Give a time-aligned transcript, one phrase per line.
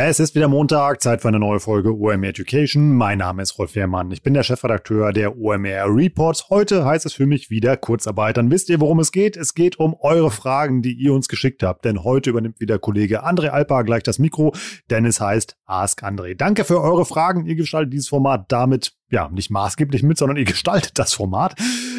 [0.00, 2.94] Es ist wieder Montag, Zeit für eine neue Folge OMR Education.
[2.94, 4.12] Mein Name ist Rolf Wehrmann.
[4.12, 6.50] Ich bin der Chefredakteur der OMR Reports.
[6.50, 8.36] Heute heißt es für mich wieder Kurzarbeit.
[8.36, 9.36] Dann wisst ihr, worum es geht.
[9.36, 11.84] Es geht um eure Fragen, die ihr uns geschickt habt.
[11.84, 14.54] Denn heute übernimmt wieder Kollege André Alpa gleich das Mikro,
[14.88, 16.36] denn es heißt Ask André.
[16.36, 17.44] Danke für eure Fragen.
[17.46, 21.56] Ihr gestaltet dieses Format damit ja, nicht maßgeblich mit, sondern ihr gestaltet das Format.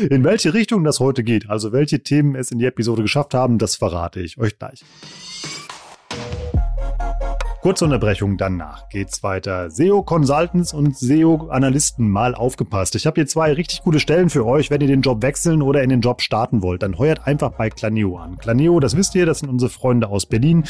[0.10, 3.58] In welche Richtung das heute geht, also welche Themen es in die Episode geschafft haben,
[3.58, 4.86] das verrate ich euch gleich.
[7.62, 9.70] Kurze Unterbrechung, danach geht's weiter.
[9.70, 12.96] SEO Consultants und SEO Analysten mal aufgepasst.
[12.96, 15.84] Ich habe hier zwei richtig gute Stellen für euch, wenn ihr den Job wechseln oder
[15.84, 16.84] in den Job starten wollt.
[16.84, 18.38] Dann heuert einfach bei Claneo an.
[18.38, 20.64] Claneo, das wisst ihr, das sind unsere Freunde aus Berlin,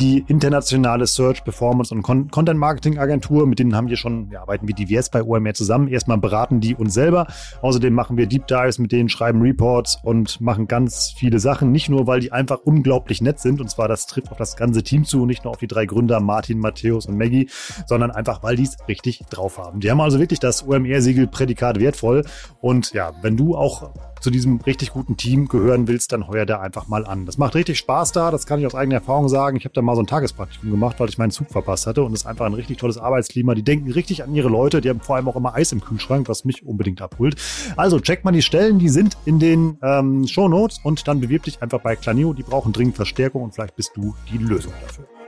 [0.00, 3.46] die internationale Search, Performance und Con Content Marketing Agentur.
[3.46, 5.86] Mit denen haben wir schon, wir arbeiten wie divers bei OMR zusammen.
[5.86, 7.28] Erstmal beraten die uns selber.
[7.60, 11.70] Außerdem machen wir Deep Dives mit denen, schreiben Reports und machen ganz viele Sachen.
[11.70, 13.60] Nicht nur, weil die einfach unglaublich nett sind.
[13.60, 16.18] Und zwar, das trifft auf das ganze Team zu, nicht nur auf die drei Gründer
[16.32, 17.50] Martin, Matthäus und Maggie,
[17.86, 19.80] sondern einfach, weil die es richtig drauf haben.
[19.80, 22.24] Die haben also wirklich das OMR-Siegel Prädikat wertvoll.
[22.62, 23.90] Und ja, wenn du auch
[24.22, 27.26] zu diesem richtig guten Team gehören willst, dann heuer da einfach mal an.
[27.26, 29.56] Das macht richtig Spaß da, das kann ich aus eigener Erfahrung sagen.
[29.56, 32.12] Ich habe da mal so ein Tagespraktikum gemacht, weil ich meinen Zug verpasst hatte und
[32.12, 33.54] es ist einfach ein richtig tolles Arbeitsklima.
[33.54, 36.28] Die denken richtig an ihre Leute, die haben vor allem auch immer Eis im Kühlschrank,
[36.28, 37.36] was mich unbedingt abholt.
[37.76, 41.42] Also checkt mal die Stellen, die sind in den ähm, Show Notes und dann bewirb
[41.42, 42.32] dich einfach bei Clanio.
[42.32, 45.21] Die brauchen dringend Verstärkung und vielleicht bist du die Lösung dafür.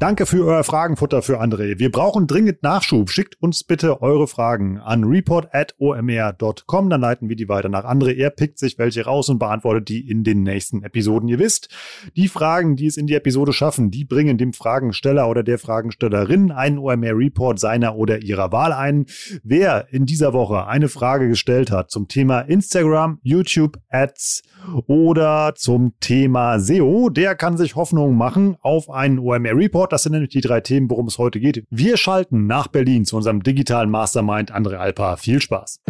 [0.00, 1.78] Danke für euer Fragenfutter für André.
[1.78, 3.10] Wir brauchen dringend Nachschub.
[3.10, 6.88] Schickt uns bitte eure Fragen an report.omr.com.
[6.88, 8.14] Dann leiten wir die weiter nach André.
[8.14, 11.28] Er pickt sich welche raus und beantwortet die in den nächsten Episoden.
[11.28, 11.68] Ihr wisst,
[12.16, 16.50] die Fragen, die es in die Episode schaffen, die bringen dem Fragensteller oder der Fragenstellerin
[16.50, 19.04] einen OMR Report seiner oder ihrer Wahl ein.
[19.42, 24.44] Wer in dieser Woche eine Frage gestellt hat zum Thema Instagram, YouTube Ads
[24.86, 30.12] oder zum Thema SEO, der kann sich Hoffnung machen auf einen OMR Report das sind
[30.12, 31.64] nämlich die drei Themen, worum es heute geht.
[31.70, 35.16] Wir schalten nach Berlin zu unserem digitalen Mastermind André Alpa.
[35.16, 35.80] Viel Spaß.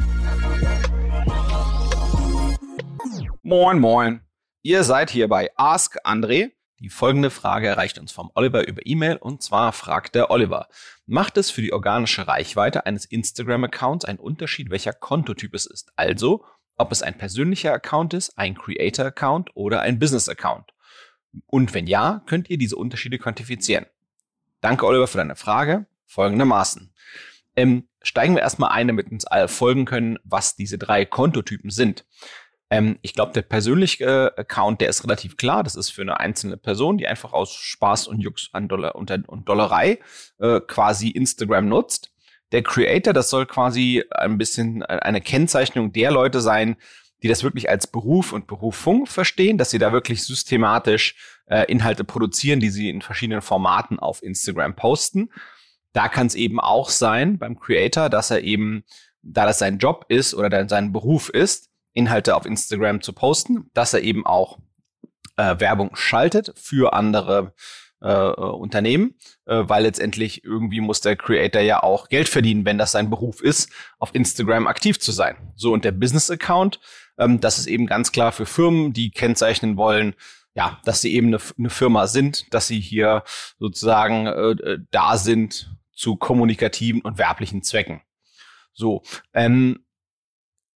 [3.42, 4.20] Moin, moin.
[4.62, 6.50] Ihr seid hier bei Ask André.
[6.78, 10.66] Die folgende Frage erreicht uns vom Oliver über E-Mail und zwar fragt der Oliver,
[11.04, 15.92] macht es für die organische Reichweite eines Instagram-Accounts einen Unterschied, welcher Kontotyp es ist?
[15.96, 16.42] Also,
[16.78, 20.72] ob es ein persönlicher Account ist, ein Creator-Account oder ein Business-Account?
[21.46, 23.86] Und wenn ja, könnt ihr diese Unterschiede quantifizieren?
[24.60, 25.86] Danke, Oliver, für deine Frage.
[26.06, 26.92] Folgendermaßen.
[27.56, 32.04] Ähm, steigen wir erstmal ein, damit uns alle folgen können, was diese drei Kontotypen sind.
[32.70, 35.62] Ähm, ich glaube, der persönliche äh, Account, der ist relativ klar.
[35.62, 39.10] Das ist für eine einzelne Person, die einfach aus Spaß und Jux an Dollar und,
[39.28, 39.98] und Dollerei
[40.38, 42.12] äh, quasi Instagram nutzt.
[42.52, 46.76] Der Creator, das soll quasi ein bisschen eine Kennzeichnung der Leute sein,
[47.22, 51.14] die das wirklich als Beruf und Berufung verstehen, dass sie da wirklich systematisch
[51.46, 55.30] äh, Inhalte produzieren, die sie in verschiedenen Formaten auf Instagram posten.
[55.92, 58.84] Da kann es eben auch sein beim Creator, dass er eben,
[59.22, 63.92] da das sein Job ist oder sein Beruf ist, Inhalte auf Instagram zu posten, dass
[63.92, 64.58] er eben auch
[65.36, 67.52] äh, Werbung schaltet für andere
[68.00, 69.14] äh, Unternehmen,
[69.46, 73.42] äh, weil letztendlich irgendwie muss der Creator ja auch Geld verdienen, wenn das sein Beruf
[73.42, 75.52] ist, auf Instagram aktiv zu sein.
[75.56, 76.80] So und der Business Account,
[77.20, 80.14] ähm, das ist eben ganz klar für Firmen, die kennzeichnen wollen,
[80.54, 83.22] ja, dass sie eben eine, eine Firma sind, dass sie hier
[83.58, 88.00] sozusagen äh, äh da sind zu kommunikativen und werblichen Zwecken.
[88.72, 89.02] So,
[89.34, 89.84] ähm,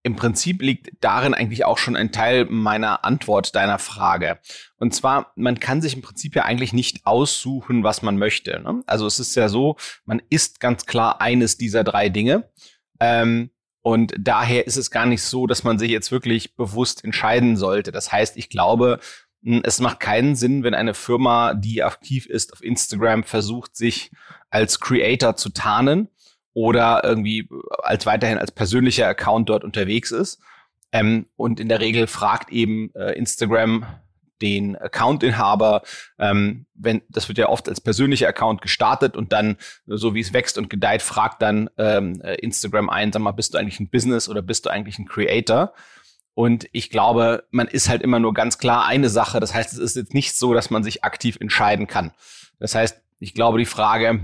[0.06, 4.38] im Prinzip liegt darin eigentlich auch schon ein Teil meiner Antwort deiner Frage.
[4.76, 8.60] Und zwar, man kann sich im Prinzip ja eigentlich nicht aussuchen, was man möchte.
[8.60, 8.82] Ne?
[8.86, 12.50] Also es ist ja so, man ist ganz klar eines dieser drei Dinge.
[13.00, 13.50] Ähm,
[13.86, 17.92] und daher ist es gar nicht so, dass man sich jetzt wirklich bewusst entscheiden sollte.
[17.92, 18.98] Das heißt, ich glaube,
[19.42, 24.10] hm, es macht keinen Sinn, wenn eine Firma, die aktiv ist auf Instagram, versucht, sich
[24.48, 26.08] als Creator zu tarnen
[26.54, 27.46] oder irgendwie
[27.82, 30.40] als weiterhin als persönlicher Account dort unterwegs ist.
[30.90, 33.84] Ähm, und in der Regel fragt eben äh, Instagram
[34.42, 35.82] den Accountinhaber,
[36.18, 40.32] ähm, wenn das wird ja oft als persönlicher Account gestartet und dann, so wie es
[40.32, 43.90] wächst und gedeiht, fragt dann ähm, äh, Instagram ein, sag mal, bist du eigentlich ein
[43.90, 45.72] Business oder bist du eigentlich ein Creator?
[46.34, 49.38] Und ich glaube, man ist halt immer nur ganz klar eine Sache.
[49.38, 52.12] Das heißt, es ist jetzt nicht so, dass man sich aktiv entscheiden kann.
[52.58, 54.20] Das heißt, ich glaube, die Frage,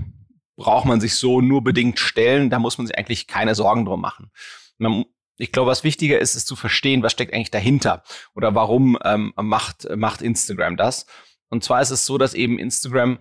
[0.57, 2.49] braucht man sich so nur bedingt stellen.
[2.49, 4.31] Da muss man sich eigentlich keine Sorgen drum machen.
[4.77, 5.05] Man,
[5.41, 8.03] ich glaube, was wichtiger ist, ist zu verstehen, was steckt eigentlich dahinter
[8.35, 11.07] oder warum ähm, macht, macht Instagram das.
[11.49, 13.19] Und zwar ist es so, dass eben Instagram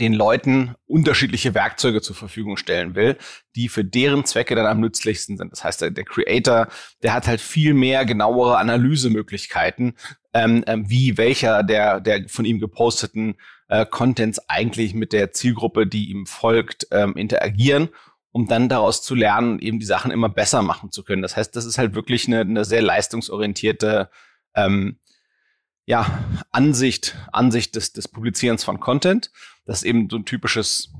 [0.00, 3.16] den Leuten unterschiedliche Werkzeuge zur Verfügung stellen will,
[3.54, 5.52] die für deren Zwecke dann am nützlichsten sind.
[5.52, 6.66] Das heißt, der, der Creator,
[7.04, 9.94] der hat halt viel mehr genauere Analysemöglichkeiten,
[10.34, 13.36] ähm, ähm, wie welcher der, der von ihm geposteten
[13.68, 17.90] äh, Contents eigentlich mit der Zielgruppe, die ihm folgt, ähm, interagieren,
[18.32, 21.22] um dann daraus zu lernen, eben die Sachen immer besser machen zu können.
[21.22, 24.10] Das heißt, das ist halt wirklich eine, eine sehr leistungsorientierte
[24.54, 24.98] ähm,
[25.86, 29.30] ja, Ansicht, Ansicht des, des Publizierens von Content.
[29.64, 30.92] Das ist eben so ein typisches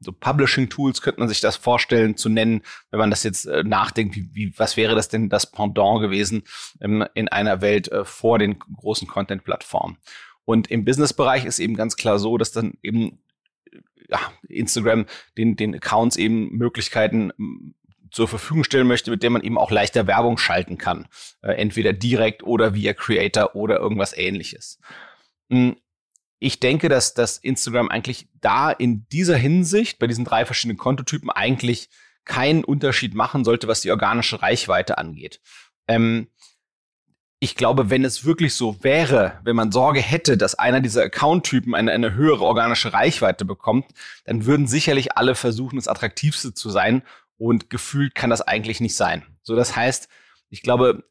[0.00, 4.16] so Publishing-Tools könnte man sich das vorstellen zu nennen, wenn man das jetzt äh, nachdenkt,
[4.16, 6.42] wie, wie, was wäre das denn das Pendant gewesen
[6.80, 9.98] ähm, in einer Welt äh, vor den großen Content-Plattformen.
[10.44, 13.22] Und im Business-Bereich ist eben ganz klar so, dass dann eben
[14.10, 14.18] ja,
[14.48, 17.32] Instagram den, den Accounts eben Möglichkeiten
[18.10, 21.06] zur Verfügung stellen möchte, mit der man eben auch leichter Werbung schalten kann.
[21.42, 24.80] Äh, entweder direkt oder via Creator oder irgendwas ähnliches.
[25.48, 25.76] Hm,
[26.38, 31.30] ich denke, dass, dass Instagram eigentlich da in dieser Hinsicht, bei diesen drei verschiedenen Kontotypen,
[31.30, 31.90] eigentlich
[32.24, 35.40] keinen Unterschied machen sollte, was die organische Reichweite angeht.
[35.86, 36.28] Ähm,
[37.42, 41.74] ich glaube, wenn es wirklich so wäre, wenn man Sorge hätte, dass einer dieser Account-Typen
[41.74, 43.86] eine, eine höhere organische Reichweite bekommt,
[44.26, 47.02] dann würden sicherlich alle versuchen, das Attraktivste zu sein
[47.38, 49.24] und gefühlt kann das eigentlich nicht sein.
[49.42, 50.08] So, das heißt,
[50.50, 51.04] ich glaube,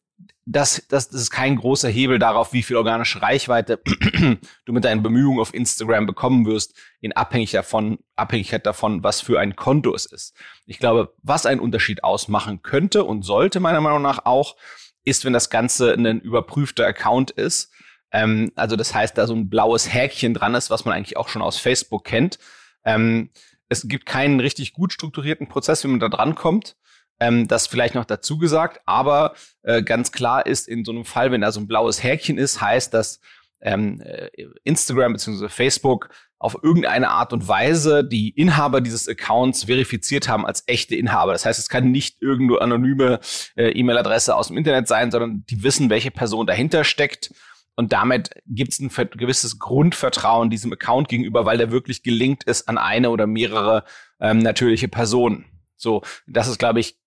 [0.46, 3.82] das, das, das ist kein großer Hebel darauf, wie viel organische Reichweite
[4.66, 9.40] du mit deinen Bemühungen auf Instagram bekommen wirst, in Abhängigkeit davon, Abhängigkeit davon, was für
[9.40, 10.36] ein Konto es ist.
[10.66, 14.56] Ich glaube, was einen Unterschied ausmachen könnte und sollte meiner Meinung nach auch,
[15.04, 17.72] ist, wenn das Ganze ein überprüfter Account ist.
[18.12, 21.30] Ähm, also das heißt, da so ein blaues Häkchen dran ist, was man eigentlich auch
[21.30, 22.40] schon aus Facebook kennt.
[22.84, 23.30] Ähm,
[23.70, 26.76] es gibt keinen richtig gut strukturierten Prozess, wie man da dran kommt.
[27.20, 31.32] Ähm, das vielleicht noch dazu gesagt, aber äh, ganz klar ist in so einem Fall,
[31.32, 33.20] wenn da so ein blaues Häkchen ist, heißt, dass
[33.62, 34.30] ähm, äh,
[34.64, 35.50] Instagram bzw.
[35.50, 36.10] Facebook
[36.40, 41.34] auf irgendeine Art und Weise die Inhaber dieses Accounts verifiziert haben als echte Inhaber.
[41.34, 43.20] Das heißt, es kann nicht irgendeine anonyme
[43.56, 47.32] äh, E-Mail-Adresse aus dem Internet sein, sondern die wissen, welche Person dahinter steckt
[47.80, 52.68] und damit gibt es ein gewisses Grundvertrauen diesem Account gegenüber, weil der wirklich gelingt ist
[52.68, 53.86] an eine oder mehrere
[54.20, 55.46] ähm, natürliche Personen.
[55.78, 57.00] So, das ist, glaube ich,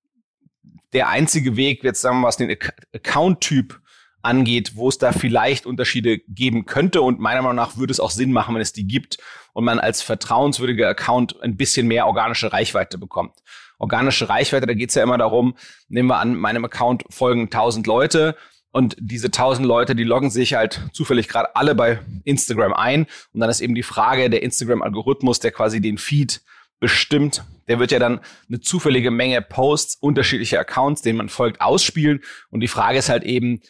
[0.94, 2.56] der einzige Weg, jetzt sagen wir mal, was den
[2.94, 3.81] Account-Typ
[4.22, 7.02] angeht, wo es da vielleicht Unterschiede geben könnte.
[7.02, 9.19] Und meiner Meinung nach würde es auch Sinn machen, wenn es die gibt
[9.52, 13.34] und man als vertrauenswürdiger Account ein bisschen mehr organische Reichweite bekommt.
[13.78, 15.54] Organische Reichweite, da geht es ja immer darum,
[15.88, 18.36] nehmen wir an, meinem Account folgen 1000 Leute
[18.72, 23.06] und diese tausend Leute, die loggen sich halt zufällig gerade alle bei Instagram ein.
[23.32, 26.40] Und dann ist eben die Frage, der Instagram-Algorithmus, der quasi den Feed
[26.80, 32.20] bestimmt, der wird ja dann eine zufällige Menge Posts unterschiedlicher Accounts, denen man folgt, ausspielen.
[32.50, 33.60] Und die Frage ist halt eben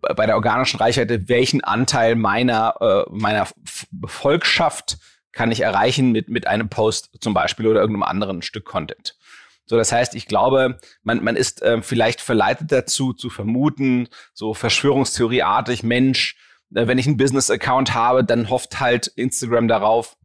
[0.00, 3.46] bei der organischen Reichweite, welchen Anteil meiner, äh, meiner
[4.04, 4.98] Volkschaft
[5.32, 9.16] kann ich erreichen mit, mit einem Post zum Beispiel oder irgendeinem anderen Stück Content.
[9.66, 14.52] So, das heißt, ich glaube, man, man ist äh, vielleicht verleitet dazu, zu vermuten, so
[14.52, 16.36] Verschwörungstheorieartig, Mensch,
[16.74, 20.16] äh, wenn ich einen Business-Account habe, dann hofft halt Instagram darauf,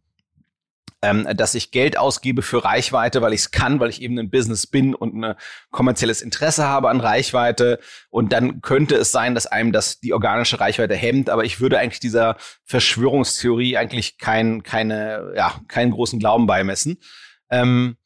[1.06, 4.32] ähm, dass ich Geld ausgebe für Reichweite, weil ich es kann, weil ich eben ein
[4.32, 5.36] Business bin und ein
[5.70, 7.80] kommerzielles Interesse habe an Reichweite.
[8.10, 11.30] Und dann könnte es sein, dass einem das die organische Reichweite hemmt.
[11.30, 16.98] Aber ich würde eigentlich dieser Verschwörungstheorie eigentlich kein, keine, ja, keinen großen Glauben beimessen.
[17.52, 17.98] Ähm,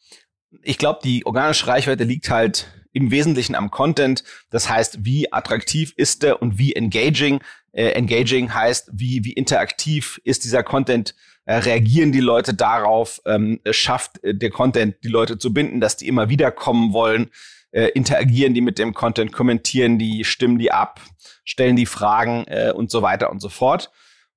[0.61, 4.23] ich glaube, die organische Reichweite liegt halt im Wesentlichen am Content.
[4.49, 7.39] Das heißt, wie attraktiv ist der und wie engaging.
[7.71, 11.15] Äh, engaging heißt, wie, wie interaktiv ist dieser Content,
[11.49, 15.97] äh, reagieren die Leute darauf, ähm, schafft äh, der Content die Leute zu binden, dass
[15.97, 17.31] die immer wieder kommen wollen,
[17.71, 21.01] äh, interagieren die mit dem Content, kommentieren die, stimmen die ab,
[21.43, 23.89] stellen die Fragen äh, und so weiter und so fort.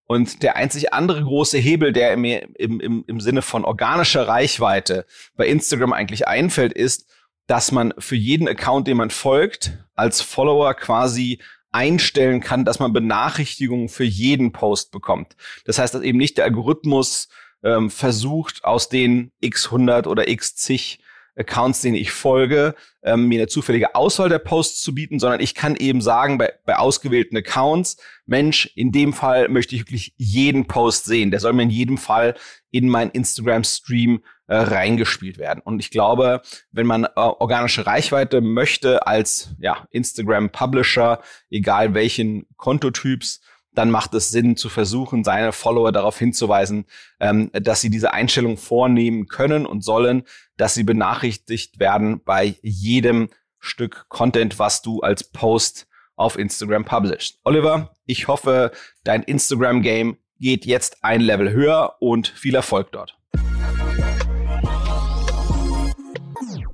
[0.06, 5.04] Und der einzig andere große Hebel, der im, im, im Sinne von organischer Reichweite
[5.36, 7.10] bei Instagram eigentlich einfällt, ist,
[7.46, 11.42] dass man für jeden Account, den man folgt, als Follower quasi
[11.72, 15.36] einstellen kann, dass man Benachrichtigungen für jeden Post bekommt.
[15.64, 17.28] Das heißt, dass eben nicht der Algorithmus
[17.64, 21.00] ähm, versucht, aus den x 100 oder x zig
[21.34, 25.54] Accounts, denen ich folge, ähm, mir eine zufällige Auswahl der Posts zu bieten, sondern ich
[25.54, 30.66] kann eben sagen, bei, bei ausgewählten Accounts, Mensch, in dem Fall möchte ich wirklich jeden
[30.66, 31.30] Post sehen.
[31.30, 32.34] Der soll mir in jedem Fall
[32.70, 35.60] in meinen Instagram-Stream äh, reingespielt werden.
[35.64, 41.20] Und ich glaube, wenn man äh, organische Reichweite möchte als ja, Instagram-Publisher,
[41.50, 43.40] egal welchen Kontotyps,
[43.74, 46.84] dann macht es Sinn zu versuchen, seine Follower darauf hinzuweisen,
[47.20, 50.24] ähm, dass sie diese Einstellung vornehmen können und sollen,
[50.56, 57.38] dass sie benachrichtigt werden bei jedem Stück Content, was du als Post auf Instagram publishst.
[57.44, 58.72] Oliver, ich hoffe,
[59.04, 63.16] dein Instagram-Game geht jetzt ein Level höher und viel Erfolg dort.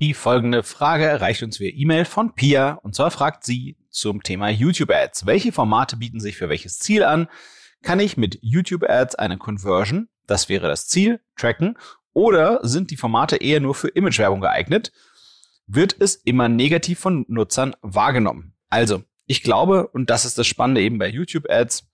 [0.00, 4.48] Die folgende Frage erreicht uns via E-Mail von Pia und zwar fragt sie zum Thema
[4.48, 5.26] YouTube Ads.
[5.26, 7.26] Welche Formate bieten sich für welches Ziel an?
[7.82, 11.76] Kann ich mit YouTube Ads eine Conversion, das wäre das Ziel, tracken
[12.12, 14.92] oder sind die Formate eher nur für Imagewerbung geeignet?
[15.66, 18.54] Wird es immer negativ von Nutzern wahrgenommen?
[18.70, 21.88] Also, ich glaube, und das ist das Spannende eben bei YouTube Ads,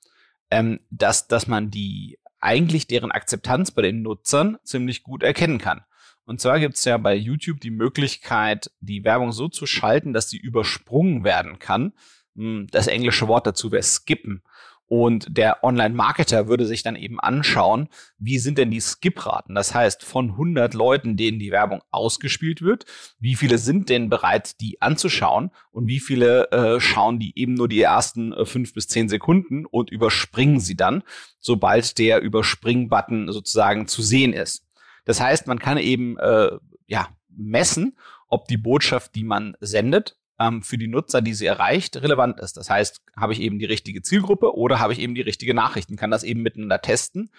[0.51, 5.87] ähm, dass, dass man die eigentlich deren Akzeptanz bei den Nutzern ziemlich gut erkennen kann.
[6.27, 10.31] Und zwar gibt es ja bei YouTube die Möglichkeit, die Werbung so zu schalten, dass
[10.31, 11.93] sie übersprungen werden kann.
[12.37, 14.43] Hm, das englische Wort dazu wäre skippen.
[14.87, 17.89] Und der Online-Marketer würde sich dann eben anschauen,
[18.19, 19.55] wie sind denn die Skip-Raten?
[19.55, 22.85] Das heißt, von 100 Leuten, denen die Werbung ausgespielt wird,
[23.19, 27.69] wie viele sind denn bereit, die anzuschauen und wie viele äh, schauen die eben nur
[27.69, 31.03] die ersten äh, fünf bis zehn Sekunden und überspringen sie dann,
[31.41, 34.64] sobald der Überspring-Button sozusagen zu sehen ist.
[35.05, 36.51] Das heißt, man kann eben äh,
[36.87, 37.97] ja messen,
[38.29, 42.57] ob die Botschaft, die man sendet, ähm, für die Nutzer, die sie erreicht, relevant ist.
[42.57, 45.97] Das heißt, habe ich eben die richtige Zielgruppe oder habe ich eben die richtige Nachrichten,
[45.97, 47.31] kann das eben miteinander testen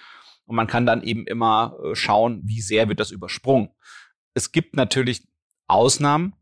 [0.46, 3.70] und man kann dann eben immer äh, schauen, wie sehr wird das übersprungen.
[4.34, 5.28] Es gibt natürlich
[5.68, 6.36] Ausnahmen.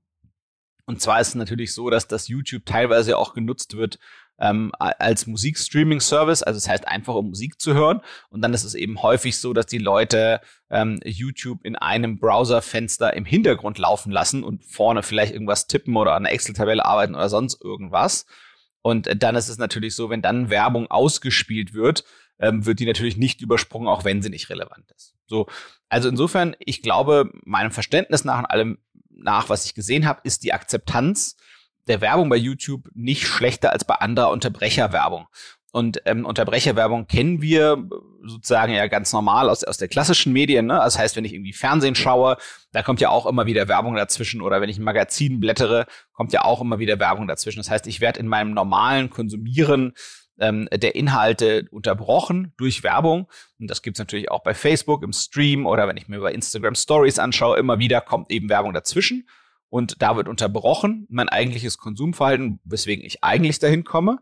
[0.86, 4.00] Und zwar ist es natürlich so, dass das YouTube teilweise auch genutzt wird,
[4.40, 8.02] ähm, als Musikstreaming-Service, also das heißt einfach um Musik zu hören.
[8.30, 13.14] Und dann ist es eben häufig so, dass die Leute ähm, YouTube in einem Browserfenster
[13.14, 17.30] im Hintergrund laufen lassen und vorne vielleicht irgendwas tippen oder an einer Excel-Tabelle arbeiten oder
[17.30, 18.26] sonst irgendwas.
[18.82, 22.04] Und dann ist es natürlich so, wenn dann Werbung ausgespielt wird,
[22.40, 25.16] ähm, wird die natürlich nicht übersprungen, auch wenn sie nicht relevant ist.
[25.26, 25.48] So,
[25.88, 28.78] also insofern, ich glaube, meinem Verständnis nach und allem
[29.10, 31.38] nach, was ich gesehen habe, ist die Akzeptanz
[31.88, 35.28] der Werbung bei YouTube nicht schlechter als bei anderer Unterbrecherwerbung.
[35.76, 37.90] Und ähm, Unterbrecherwerbung kennen wir
[38.24, 40.68] sozusagen ja ganz normal aus, aus der klassischen Medien.
[40.68, 40.76] Ne?
[40.76, 42.38] Das heißt, wenn ich irgendwie Fernsehen schaue,
[42.74, 44.42] da kommt ja auch immer wieder Werbung dazwischen.
[44.42, 47.58] Oder wenn ich ein Magazin blättere, kommt ja auch immer wieder Werbung dazwischen.
[47.58, 49.94] Das heißt, ich werde in meinem normalen Konsumieren
[50.40, 53.28] ähm, der Inhalte unterbrochen durch Werbung.
[53.60, 56.76] Und das gibt's natürlich auch bei Facebook im Stream oder wenn ich mir bei Instagram
[56.76, 59.28] Stories anschaue, immer wieder kommt eben Werbung dazwischen
[59.74, 64.20] und da wird unterbrochen mein eigentliches Konsumverhalten, weswegen ich eigentlich dahin komme.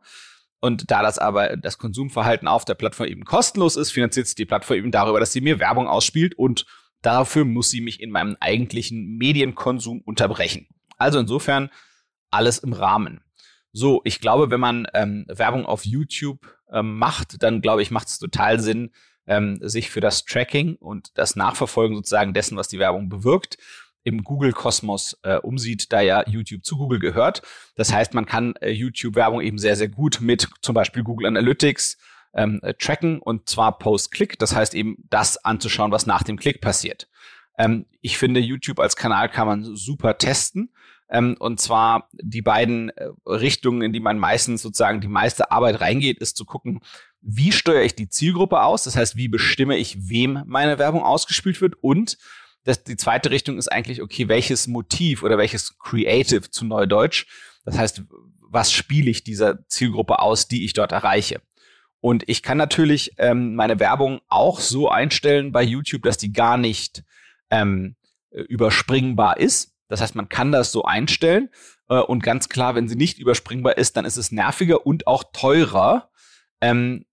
[0.62, 4.46] Und da das aber das Konsumverhalten auf der Plattform eben kostenlos ist, finanziert sich die
[4.46, 6.66] Plattform eben darüber, dass sie mir Werbung ausspielt und
[7.02, 10.70] dafür muss sie mich in meinem eigentlichen Medienkonsum unterbrechen.
[10.98, 11.70] Also insofern
[12.30, 13.20] alles im Rahmen.
[13.74, 18.08] So, ich glaube, wenn man ähm, Werbung auf YouTube ähm, macht, dann glaube ich, macht
[18.08, 18.92] es total Sinn,
[19.28, 23.58] ähm, sich für das Tracking und das Nachverfolgen sozusagen dessen, was die Werbung bewirkt,
[24.04, 27.42] im Google-Kosmos äh, umsieht, da ja YouTube zu Google gehört.
[27.76, 31.98] Das heißt, man kann äh, YouTube-Werbung eben sehr, sehr gut mit zum Beispiel Google Analytics
[32.34, 34.40] ähm, äh, tracken und zwar post-Click.
[34.40, 37.08] Das heißt eben, das anzuschauen, was nach dem Klick passiert.
[37.58, 40.74] Ähm, ich finde, YouTube als Kanal kann man super testen.
[41.10, 45.82] Ähm, und zwar die beiden äh, Richtungen, in die man meistens sozusagen die meiste Arbeit
[45.82, 46.80] reingeht, ist zu gucken,
[47.22, 48.86] wie steuere ich die Zielgruppe aus?
[48.86, 52.18] Das heißt, wie bestimme ich, wem meine Werbung ausgespielt wird und
[52.64, 57.26] das, die zweite Richtung ist eigentlich, okay, welches Motiv oder welches Creative zu Neudeutsch,
[57.66, 58.04] das heißt,
[58.40, 61.42] was spiele ich dieser Zielgruppe aus, die ich dort erreiche.
[62.00, 66.58] Und ich kann natürlich ähm, meine Werbung auch so einstellen bei YouTube, dass die gar
[66.58, 67.04] nicht
[67.52, 67.96] ähm,
[68.32, 69.76] überspringbar ist.
[69.88, 71.50] Das heißt, man kann das so einstellen.
[71.90, 75.24] Äh, und ganz klar, wenn sie nicht überspringbar ist, dann ist es nerviger und auch
[75.32, 76.10] teurer,
[76.60, 77.06] ähm,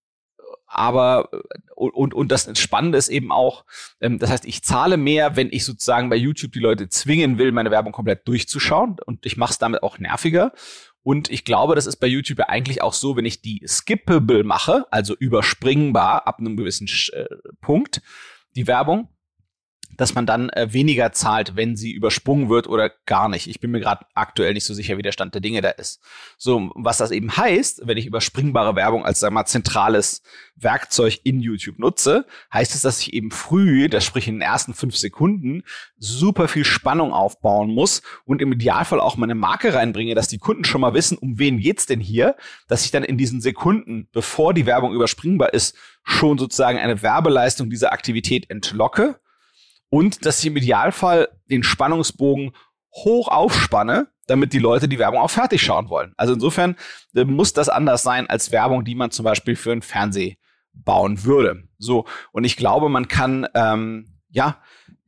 [0.68, 1.38] aber äh,
[1.74, 3.64] und, und das Spannende ist eben auch,
[4.00, 7.52] ähm, das heißt, ich zahle mehr, wenn ich sozusagen bei YouTube die Leute zwingen will,
[7.52, 10.52] meine Werbung komplett durchzuschauen und ich mache es damit auch nerviger.
[11.02, 14.44] Und ich glaube, das ist bei YouTube ja eigentlich auch so, wenn ich die skippable
[14.44, 17.24] mache, also überspringbar ab einem gewissen äh,
[17.62, 18.02] Punkt,
[18.54, 19.08] die Werbung,
[19.96, 23.48] dass man dann äh, weniger zahlt, wenn sie übersprungen wird oder gar nicht.
[23.48, 26.00] Ich bin mir gerade aktuell nicht so sicher, wie der Stand der Dinge da ist.
[26.36, 30.22] So, was das eben heißt, wenn ich überspringbare Werbung als sag mal zentrales
[30.54, 34.72] Werkzeug in YouTube nutze, heißt es, dass ich eben früh, das sprich in den ersten
[34.72, 35.64] fünf Sekunden,
[35.98, 40.64] super viel Spannung aufbauen muss und im Idealfall auch meine Marke reinbringe, dass die Kunden
[40.64, 42.36] schon mal wissen, um wen geht's denn hier,
[42.68, 47.68] dass ich dann in diesen Sekunden, bevor die Werbung überspringbar ist, schon sozusagen eine Werbeleistung
[47.68, 49.20] dieser Aktivität entlocke
[49.90, 52.52] und dass ich im Idealfall den Spannungsbogen
[52.92, 56.12] hoch aufspanne, damit die Leute die Werbung auch fertig schauen wollen.
[56.16, 56.76] Also insofern
[57.14, 60.36] äh, muss das anders sein als Werbung, die man zum Beispiel für einen Fernseh
[60.72, 61.64] bauen würde.
[61.78, 64.60] So, und ich glaube, man kann ähm, ja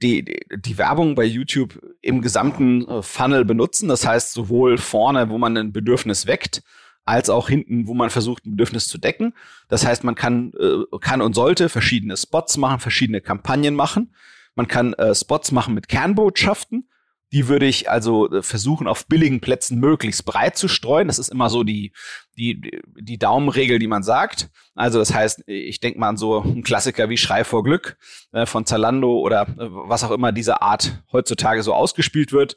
[0.02, 3.88] die, die, die Werbung bei YouTube im gesamten äh, Funnel benutzen.
[3.88, 6.62] Das heißt, sowohl vorne, wo man ein Bedürfnis weckt,
[7.04, 9.34] als auch hinten, wo man versucht, ein Bedürfnis zu decken.
[9.68, 14.14] Das heißt, man kann, äh, kann und sollte verschiedene Spots machen, verschiedene Kampagnen machen.
[14.54, 16.88] Man kann äh, Spots machen mit Kernbotschaften.
[17.33, 21.07] Die würde ich also äh, versuchen, auf billigen Plätzen möglichst breit zu streuen.
[21.07, 21.92] Das ist immer so die,
[22.37, 24.50] die, die Daumenregel, die man sagt.
[24.75, 27.97] Also das heißt, ich denke mal an so einen Klassiker wie Schrei vor Glück
[28.33, 32.57] äh, von Zalando oder äh, was auch immer dieser Art heutzutage so ausgespielt wird.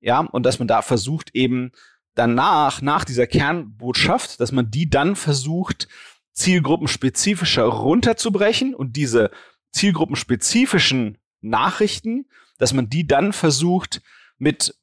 [0.00, 1.72] Ja, und dass man da versucht eben
[2.14, 5.88] danach, nach dieser Kernbotschaft, dass man die dann versucht,
[6.32, 9.30] zielgruppenspezifischer runterzubrechen und diese
[9.72, 12.26] zielgruppenspezifischen Nachrichten,
[12.58, 14.02] dass man die dann versucht
[14.38, 14.74] mit,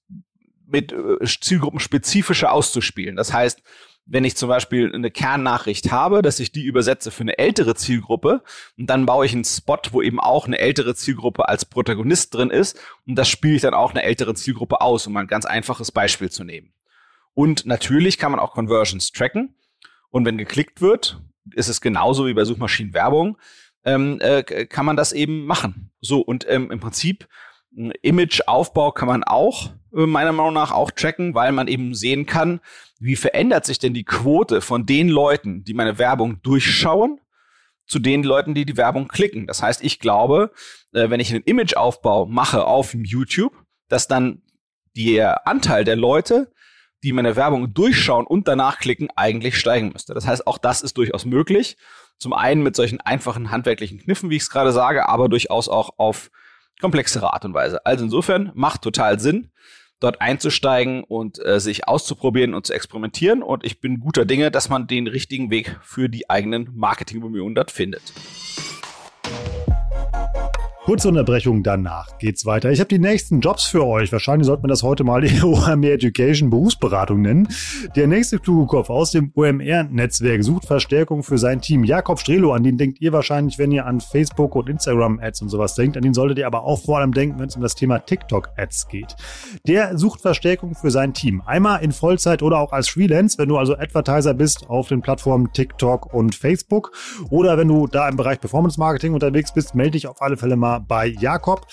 [0.66, 3.16] mit äh, zielgruppenspezifischer auszuspielen.
[3.16, 3.62] Das heißt,
[4.06, 8.44] wenn ich zum Beispiel eine Kernnachricht habe, dass ich die übersetze für eine ältere Zielgruppe
[8.78, 12.50] und dann baue ich einen Spot, wo eben auch eine ältere Zielgruppe als Protagonist drin
[12.50, 15.92] ist und das spiele ich dann auch eine ältere Zielgruppe aus, um ein ganz einfaches
[15.92, 16.74] Beispiel zu nehmen.
[17.34, 19.56] Und natürlich kann man auch Conversions tracken
[20.10, 23.38] und wenn geklickt wird, ist es genauso wie bei Suchmaschinenwerbung,
[23.86, 25.92] ähm, äh, kann man das eben machen.
[26.02, 27.28] So und ähm, im Prinzip
[27.76, 32.60] Imageaufbau kann man auch äh, meiner Meinung nach auch tracken, weil man eben sehen kann,
[33.00, 37.20] wie verändert sich denn die Quote von den Leuten, die meine Werbung durchschauen,
[37.86, 39.46] zu den Leuten, die die Werbung klicken.
[39.46, 40.52] Das heißt, ich glaube,
[40.94, 43.54] äh, wenn ich einen Imageaufbau mache auf YouTube,
[43.90, 44.42] dass dann
[44.96, 46.52] der Anteil der Leute,
[47.04, 50.14] die meine Werbung durchschauen und danach klicken, eigentlich steigen müsste.
[50.14, 51.78] Das heißt, auch das ist durchaus möglich.
[52.18, 55.92] Zum einen mit solchen einfachen handwerklichen Kniffen, wie ich es gerade sage, aber durchaus auch
[55.98, 56.32] auf
[56.80, 57.86] komplexere Art und Weise.
[57.86, 59.52] Also insofern macht total Sinn,
[60.00, 63.44] dort einzusteigen und äh, sich auszuprobieren und zu experimentieren.
[63.44, 67.72] Und ich bin guter Dinge, dass man den richtigen Weg für die eigenen Marketingbemühungen dort
[67.72, 68.14] findet.
[70.86, 72.70] Kurze Unterbrechung, danach geht's weiter.
[72.70, 74.12] Ich habe die nächsten Jobs für euch.
[74.12, 77.48] Wahrscheinlich sollte man das heute mal die OMR Education Berufsberatung nennen.
[77.96, 81.86] Der nächste kluge Kopf aus dem OMR-Netzwerk sucht Verstärkung für sein Team.
[81.86, 85.76] Jakob Strelo, an den denkt ihr wahrscheinlich, wenn ihr an Facebook und Instagram-Ads und sowas
[85.76, 85.96] denkt.
[85.96, 88.90] An den solltet ihr aber auch vor allem denken, wenn es um das Thema TikTok-Ads
[88.90, 89.16] geht.
[89.66, 91.42] Der sucht Verstärkung für sein Team.
[91.46, 95.54] Einmal in Vollzeit oder auch als Freelance, wenn du also Advertiser bist auf den Plattformen
[95.54, 96.92] TikTok und Facebook.
[97.30, 100.58] Oder wenn du da im Bereich Performance Marketing unterwegs bist, melde dich auf alle Fälle
[100.58, 101.68] mal bei Jakob.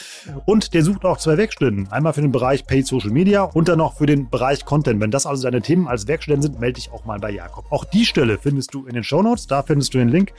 [0.46, 1.90] Und der sucht auch zwei Werkstudenten.
[1.92, 5.00] Einmal für den Bereich Paid Social Media und dann noch für den Bereich Content.
[5.00, 7.66] Wenn das also deine Themen als Werkstudent sind, melde dich auch mal bei Jakob.
[7.70, 9.46] Auch die Stelle findest du in den Show Notes.
[9.46, 10.32] Da findest du den Link.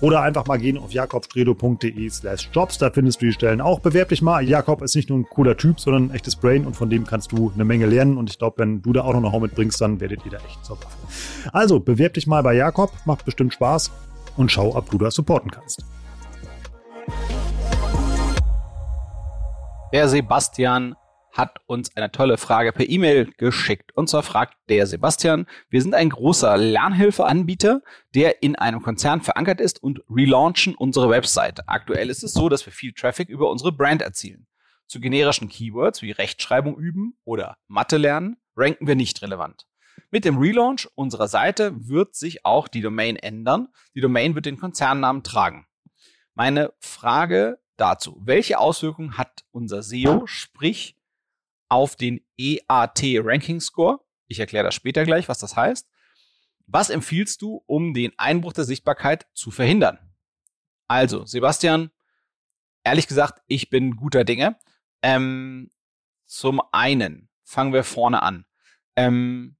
[0.00, 2.78] Oder einfach mal gehen auf jakobstredo.de slash jobs.
[2.78, 3.80] Da findest du die Stellen auch.
[3.80, 4.42] Bewerb dich mal.
[4.42, 7.32] Jakob ist nicht nur ein cooler Typ, sondern ein echtes Brain und von dem kannst
[7.32, 8.16] du eine Menge lernen.
[8.16, 10.64] Und ich glaube, wenn du da auch noch Know-how mitbringst, dann werdet ihr da echt
[10.64, 10.96] zur Waffe.
[11.52, 12.92] Also, bewerb dich mal bei Jakob.
[13.04, 13.90] Macht bestimmt Spaß
[14.36, 15.84] und schau, ob du das supporten kannst.
[19.90, 20.96] Der Sebastian
[21.32, 23.96] hat uns eine tolle Frage per E-Mail geschickt.
[23.96, 27.80] Und zwar fragt der Sebastian, wir sind ein großer Lernhilfeanbieter,
[28.14, 31.66] der in einem Konzern verankert ist und relaunchen unsere Website.
[31.66, 34.46] Aktuell ist es so, dass wir viel Traffic über unsere Brand erzielen.
[34.88, 39.66] Zu generischen Keywords wie Rechtschreibung üben oder Mathe lernen ranken wir nicht relevant.
[40.10, 43.68] Mit dem Relaunch unserer Seite wird sich auch die Domain ändern.
[43.94, 45.66] Die Domain wird den Konzernnamen tragen.
[46.34, 48.20] Meine Frage dazu.
[48.24, 50.96] Welche Auswirkungen hat unser SEO, sprich
[51.68, 54.00] auf den EAT Ranking Score?
[54.26, 55.88] Ich erkläre das später gleich, was das heißt.
[56.66, 59.98] Was empfiehlst du, um den Einbruch der Sichtbarkeit zu verhindern?
[60.86, 61.90] Also, Sebastian,
[62.84, 64.58] ehrlich gesagt, ich bin guter Dinge.
[65.02, 65.70] Ähm,
[66.26, 68.44] zum einen fangen wir vorne an.
[68.96, 69.56] Ähm,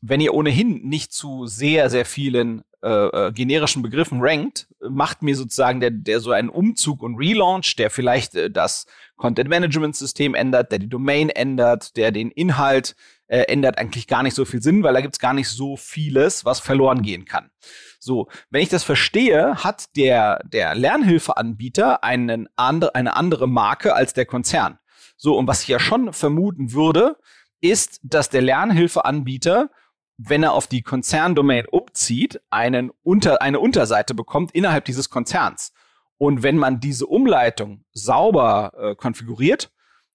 [0.00, 2.88] wenn ihr ohnehin nicht zu sehr, sehr vielen äh,
[3.28, 7.90] äh, generischen Begriffen rankt, macht mir sozusagen der, der so einen Umzug und Relaunch, der
[7.90, 12.94] vielleicht äh, das Content Management System ändert, der die Domain ändert, der den Inhalt
[13.28, 16.44] äh, ändert, eigentlich gar nicht so viel Sinn, weil da gibt's gar nicht so vieles,
[16.44, 17.50] was verloren gehen kann.
[17.98, 24.12] So, wenn ich das verstehe, hat der, der Lernhilfeanbieter einen andre, eine andere Marke als
[24.12, 24.78] der Konzern.
[25.16, 27.16] So, und was ich ja schon vermuten würde,
[27.60, 29.70] ist, dass der Lernhilfeanbieter
[30.18, 35.72] wenn er auf die Konzerndomain umzieht, einen unter, eine Unterseite bekommt innerhalb dieses Konzerns.
[36.18, 39.70] Und wenn man diese Umleitung sauber äh, konfiguriert,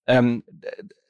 [0.07, 0.43] ähm,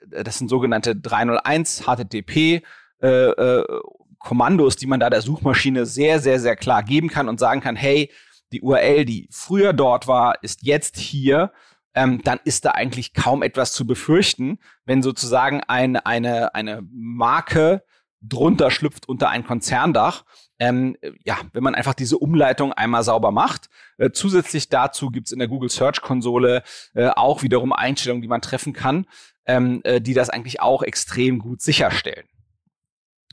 [0.08, 2.64] das sind sogenannte 301 HTTP
[3.02, 3.82] äh, äh,
[4.20, 7.76] Kommandos, die man da der Suchmaschine sehr, sehr, sehr klar geben kann und sagen kann,
[7.76, 8.12] hey,
[8.52, 11.52] die URL, die früher dort war, ist jetzt hier,
[11.94, 17.84] ähm, dann ist da eigentlich kaum etwas zu befürchten, wenn sozusagen eine, eine, eine Marke
[18.22, 20.24] drunter schlüpft unter ein Konzerndach.
[20.60, 23.68] Ähm, ja, wenn man einfach diese Umleitung einmal sauber macht.
[23.98, 28.42] Äh, zusätzlich dazu gibt's in der Google Search Konsole äh, auch wiederum Einstellungen, die man
[28.42, 29.08] treffen kann,
[29.46, 32.28] ähm, äh, die das eigentlich auch extrem gut sicherstellen.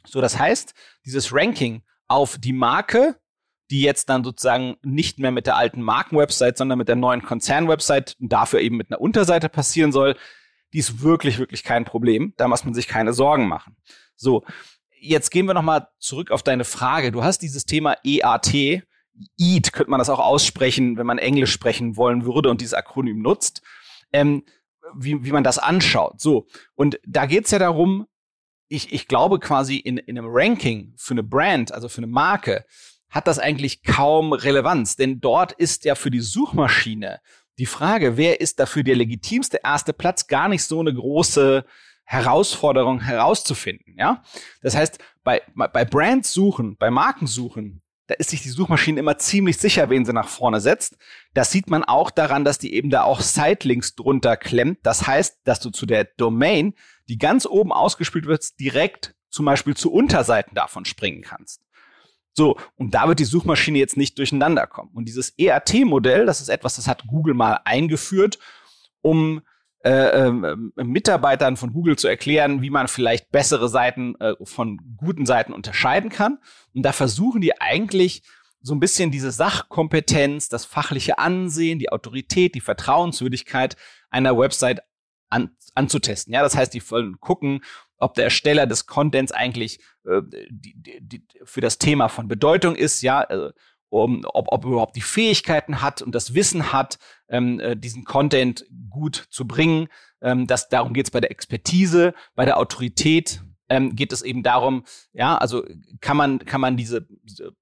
[0.07, 0.75] So, das heißt,
[1.05, 3.17] dieses Ranking auf die Marke,
[3.71, 8.15] die jetzt dann sozusagen nicht mehr mit der alten Markenwebsite, sondern mit der neuen Konzernwebsite
[8.19, 10.17] und dafür eben mit einer Unterseite passieren soll,
[10.73, 12.33] die ist wirklich, wirklich kein Problem.
[12.37, 13.77] Da muss man sich keine Sorgen machen.
[14.17, 14.45] So,
[15.01, 17.13] jetzt gehen wir nochmal zurück auf deine Frage.
[17.13, 21.97] Du hast dieses Thema EAT, EAT könnte man das auch aussprechen, wenn man Englisch sprechen
[21.97, 23.63] wollen würde und dieses Akronym nutzt,
[24.13, 24.45] ähm,
[24.97, 26.21] wie, wie man das anschaut.
[26.21, 28.07] So, und da geht's ja darum,
[28.69, 32.65] ich, ich glaube quasi in, in einem Ranking für eine Brand, also für eine Marke,
[33.09, 37.21] hat das eigentlich kaum Relevanz, denn dort ist ja für die Suchmaschine
[37.59, 41.65] die Frage, wer ist dafür der legitimste erste Platz, gar nicht so eine große
[42.11, 44.23] Herausforderung herauszufinden, ja?
[44.63, 49.19] Das heißt, bei, bei Brands suchen, bei Marken suchen, da ist sich die Suchmaschine immer
[49.19, 50.97] ziemlich sicher, wen sie nach vorne setzt.
[51.35, 54.79] Das sieht man auch daran, dass die eben da auch Sitelinks drunter klemmt.
[54.85, 56.73] Das heißt, dass du zu der Domain,
[57.11, 61.61] die ganz oben ausgespielt wird, direkt zum Beispiel zu Unterseiten davon springen kannst.
[62.33, 64.93] So, und da wird die Suchmaschine jetzt nicht durcheinander kommen.
[64.95, 68.39] Und dieses EAT-Modell, das ist etwas, das hat Google mal eingeführt,
[69.03, 69.43] um
[69.85, 75.25] äh, äh, Mitarbeitern von Google zu erklären, wie man vielleicht bessere Seiten äh, von guten
[75.25, 76.39] Seiten unterscheiden kann.
[76.75, 78.23] Und da versuchen die eigentlich
[78.61, 83.77] so ein bisschen diese Sachkompetenz, das fachliche Ansehen, die Autorität, die Vertrauenswürdigkeit
[84.11, 84.81] einer Website
[85.31, 86.35] an, anzutesten.
[86.35, 87.63] Ja, das heißt, die wollen gucken,
[87.99, 92.75] ob der Ersteller des Contents eigentlich äh, die, die, die, für das Thema von Bedeutung
[92.75, 93.53] ist, ja, äh,
[93.91, 96.99] um, ob, ob er überhaupt die Fähigkeiten hat und das Wissen hat,
[97.29, 99.89] ähm, äh, diesen Content gut zu bringen.
[100.21, 104.43] Ähm, das, darum geht es bei der Expertise, bei der Autorität ähm, geht es eben
[104.43, 105.65] darum, ja, also
[106.01, 107.53] kann man, kann man diese, diese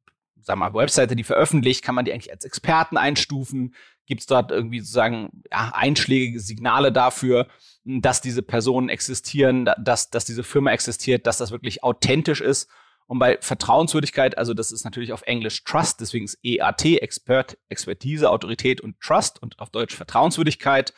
[0.47, 3.75] sag mal, Webseite, die veröffentlicht, kann man die eigentlich als Experten einstufen?
[4.07, 7.49] Gibt es dort irgendwie sozusagen ja, einschlägige Signale dafür,
[7.85, 12.71] dass diese Personen existieren, dass, dass diese Firma existiert, dass das wirklich authentisch ist?
[13.07, 18.31] Und bei Vertrauenswürdigkeit, also das ist natürlich auf Englisch Trust, deswegen ist EAT, Expert, Expertise,
[18.31, 20.93] Autorität und Trust und auf Deutsch Vertrauenswürdigkeit,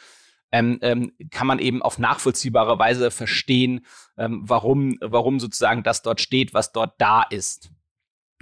[0.51, 3.85] ähm, ähm, kann man eben auf nachvollziehbare Weise verstehen,
[4.17, 7.71] ähm, warum, warum sozusagen das dort steht, was dort da ist.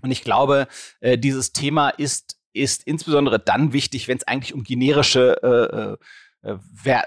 [0.02, 0.68] Und ich glaube,
[1.00, 5.96] äh, dieses Thema ist, ist insbesondere dann wichtig, wenn es eigentlich um generische äh, äh,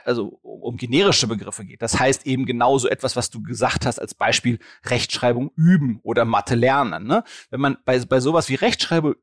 [0.05, 1.81] also um generische Begriffe geht.
[1.81, 6.55] Das heißt eben genauso etwas, was du gesagt hast als Beispiel Rechtschreibung üben oder Mathe
[6.55, 7.07] lernen.
[7.07, 7.23] Ne?
[7.49, 9.15] Wenn man bei, bei sowas wie Rechtschreibung,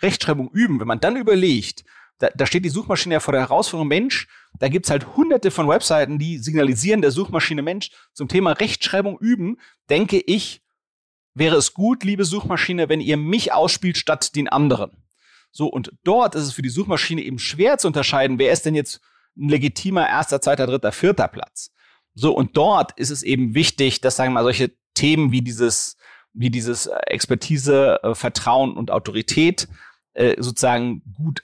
[0.00, 1.84] Rechtschreibung üben, wenn man dann überlegt,
[2.18, 5.68] da, da steht die Suchmaschine ja vor der Herausforderung Mensch, da gibt's halt hunderte von
[5.68, 9.58] Webseiten, die signalisieren der Suchmaschine Mensch zum Thema Rechtschreibung üben,
[9.88, 10.62] denke ich,
[11.34, 15.02] wäre es gut, liebe Suchmaschine, wenn ihr mich ausspielt statt den anderen.
[15.50, 18.74] So, und dort ist es für die Suchmaschine eben schwer zu unterscheiden, wer ist denn
[18.74, 19.00] jetzt
[19.36, 21.70] ein legitimer erster, zweiter, dritter, vierter Platz.
[22.14, 25.96] So, und dort ist es eben wichtig, dass, sagen wir mal, solche Themen wie dieses,
[26.34, 29.68] wie dieses äh, Expertise, äh, Vertrauen und Autorität
[30.14, 31.42] äh, sozusagen gut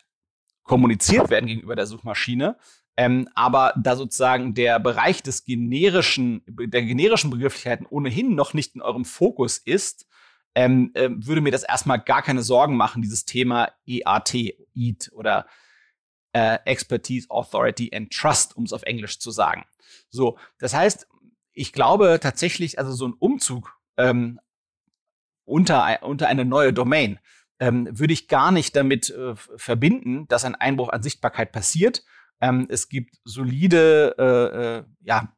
[0.65, 2.57] kommuniziert werden gegenüber der Suchmaschine,
[2.99, 8.83] ähm, aber da sozusagen der Bereich des generischen, der generischen Begrifflichkeiten ohnehin noch nicht in
[8.83, 10.07] eurem Fokus ist,
[10.55, 14.35] ähm, äh, würde mir das erstmal gar keine Sorgen machen, dieses Thema EAT,
[14.75, 15.47] EAT oder
[16.39, 19.65] äh, Expertise, Authority and Trust, um es auf Englisch zu sagen.
[20.09, 21.09] So, das heißt,
[21.53, 24.39] ich glaube tatsächlich, also so ein Umzug ähm,
[25.45, 27.19] unter, unter eine neue Domain
[27.59, 32.05] ähm, würde ich gar nicht damit äh, verbinden, dass ein Einbruch an Sichtbarkeit passiert,
[32.41, 35.35] ähm, es gibt solide äh, äh, ja,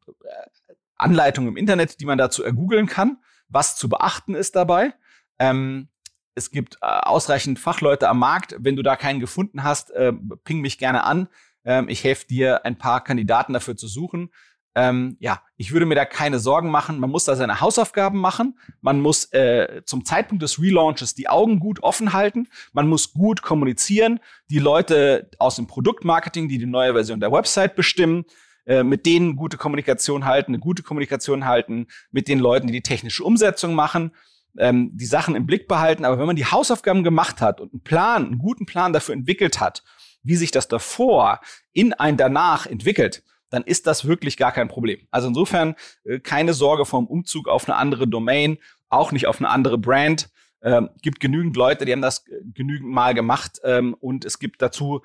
[0.96, 3.16] Anleitungen im Internet, die man dazu ergoogeln kann,
[3.48, 4.92] was zu beachten ist dabei.
[5.38, 5.88] Ähm,
[6.34, 8.56] es gibt äh, ausreichend Fachleute am Markt.
[8.58, 10.12] Wenn du da keinen gefunden hast, äh,
[10.44, 11.28] ping mich gerne an.
[11.64, 14.30] Ähm, ich helfe dir, ein paar Kandidaten dafür zu suchen.
[14.76, 17.00] Ähm, ja, ich würde mir da keine Sorgen machen.
[17.00, 18.58] Man muss da seine Hausaufgaben machen.
[18.80, 22.48] Man muss äh, zum Zeitpunkt des Relaunches die Augen gut offen halten.
[22.72, 24.20] Man muss gut kommunizieren.
[24.48, 28.24] Die Leute aus dem Produktmarketing, die die neue Version der Website bestimmen,
[28.64, 32.82] äh, mit denen gute Kommunikation halten, eine gute Kommunikation halten mit den Leuten, die die
[32.82, 34.12] technische Umsetzung machen,
[34.58, 36.04] ähm, die Sachen im Blick behalten.
[36.04, 39.60] Aber wenn man die Hausaufgaben gemacht hat und einen Plan, einen guten Plan dafür entwickelt
[39.60, 39.82] hat,
[40.22, 41.40] wie sich das davor
[41.72, 45.06] in ein danach entwickelt, dann ist das wirklich gar kein Problem.
[45.10, 48.58] Also insofern äh, keine Sorge vom Umzug auf eine andere Domain,
[48.88, 50.30] auch nicht auf eine andere Brand.
[50.62, 54.62] Ähm, gibt genügend Leute, die haben das äh, genügend mal gemacht ähm, und es gibt
[54.62, 55.02] dazu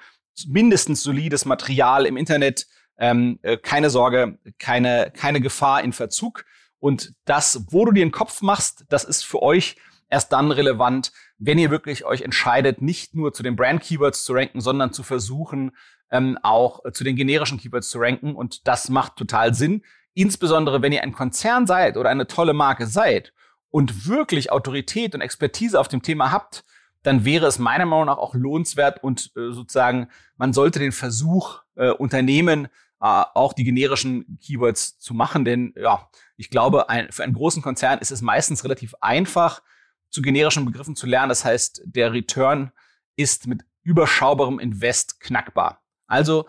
[0.47, 2.67] mindestens solides Material im Internet.
[2.97, 6.45] Ähm, äh, keine Sorge, keine, keine Gefahr in Verzug.
[6.85, 9.75] Und das, wo du dir den Kopf machst, das ist für euch
[10.07, 14.61] erst dann relevant, wenn ihr wirklich euch entscheidet, nicht nur zu den Brand-Keywords zu ranken,
[14.61, 15.75] sondern zu versuchen,
[16.11, 18.35] ähm, auch zu den generischen Keywords zu ranken.
[18.35, 19.81] Und das macht total Sinn.
[20.13, 23.33] Insbesondere, wenn ihr ein Konzern seid oder eine tolle Marke seid
[23.71, 26.65] und wirklich Autorität und Expertise auf dem Thema habt,
[27.01, 31.63] dann wäre es meiner Meinung nach auch lohnenswert und äh, sozusagen man sollte den Versuch
[31.77, 32.69] äh, unternehmen, äh,
[33.05, 37.99] auch die generischen Keywords zu machen, denn ja, ich glaube, ein, für einen großen Konzern
[37.99, 39.61] ist es meistens relativ einfach,
[40.09, 41.29] zu generischen Begriffen zu lernen.
[41.29, 42.71] Das heißt, der Return
[43.15, 45.83] ist mit überschaubarem Invest knackbar.
[46.07, 46.47] Also,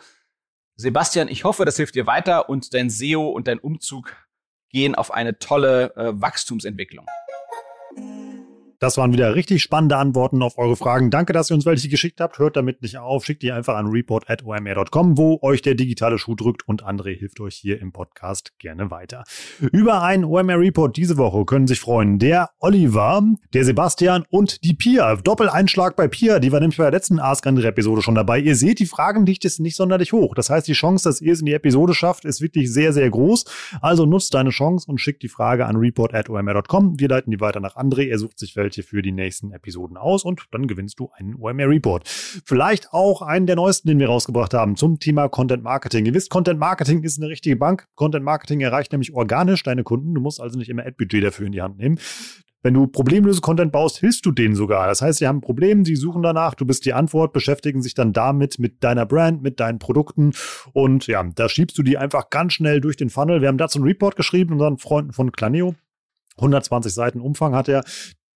[0.77, 4.15] Sebastian, ich hoffe, das hilft dir weiter und dein SEO und dein Umzug
[4.71, 7.07] gehen auf eine tolle äh, Wachstumsentwicklung.
[8.79, 11.11] Das waren wieder richtig spannende Antworten auf eure Fragen.
[11.11, 12.39] Danke, dass ihr uns welche geschickt habt.
[12.39, 13.25] Hört damit nicht auf.
[13.25, 17.55] Schickt die einfach an report.omr.com, wo euch der digitale Schuh drückt und André hilft euch
[17.55, 19.25] hier im Podcast gerne weiter.
[19.73, 23.23] Über einen OMR Report diese Woche können sich freuen der Oliver,
[23.55, 25.17] der Sebastian und die Pia.
[25.17, 26.39] Doppeleinschlag bei Pia.
[26.39, 28.41] Die war nämlich bei der letzten Ask André Episode schon dabei.
[28.41, 30.35] Ihr seht, die Fragendichte ist nicht sonderlich hoch.
[30.35, 33.09] Das heißt, die Chance, dass ihr es in die Episode schafft, ist wirklich sehr, sehr
[33.09, 33.47] groß.
[33.81, 37.01] Also nutzt deine Chance und schickt die Frage an report.omr.com.
[37.01, 38.09] Wir leiten die weiter nach André.
[38.09, 41.37] Er sucht sich welche welche für die nächsten Episoden aus und dann gewinnst du einen
[41.37, 42.03] OMR Report.
[42.07, 46.05] Vielleicht auch einen der neuesten, den wir rausgebracht haben zum Thema Content Marketing.
[46.05, 47.87] Ihr wisst, Content Marketing ist eine richtige Bank.
[47.95, 50.15] Content Marketing erreicht nämlich organisch deine Kunden.
[50.15, 52.01] Du musst also nicht immer Ad-Budget dafür in die Hand nehmen.
[52.63, 54.89] Wenn du problemlöse Content baust, hilfst du denen sogar.
[54.89, 57.95] Das heißt, sie haben ein Problem, sie suchen danach, du bist die Antwort, beschäftigen sich
[57.95, 60.33] dann damit, mit deiner Brand, mit deinen Produkten
[60.73, 63.41] und ja, da schiebst du die einfach ganz schnell durch den Funnel.
[63.41, 65.77] Wir haben dazu einen Report geschrieben, unseren Freunden von Claneo.
[66.39, 67.85] 120 Seiten Umfang hat er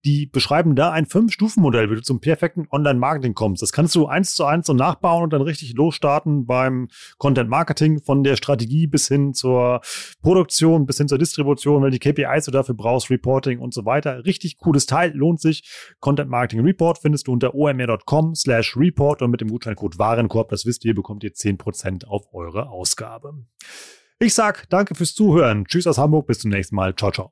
[0.05, 3.61] die beschreiben da ein Fünf-Stufen-Modell, wie du zum perfekten Online-Marketing kommst.
[3.61, 6.87] Das kannst du eins zu eins so nachbauen und dann richtig losstarten beim
[7.17, 9.81] Content-Marketing von der Strategie bis hin zur
[10.21, 14.25] Produktion, bis hin zur Distribution, weil die KPIs du dafür brauchst, Reporting und so weiter.
[14.25, 15.63] Richtig cooles Teil, lohnt sich.
[15.99, 20.83] Content-Marketing Report findest du unter omr.com slash report und mit dem Gutscheincode Warenkorb, das wisst
[20.85, 23.33] ihr, bekommt ihr 10% auf eure Ausgabe.
[24.19, 25.65] Ich sag danke fürs Zuhören.
[25.65, 26.95] Tschüss aus Hamburg, bis zum nächsten Mal.
[26.95, 27.31] Ciao, ciao.